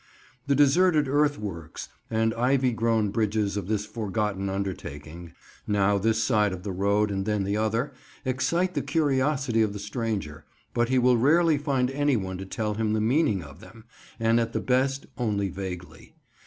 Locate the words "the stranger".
9.73-10.43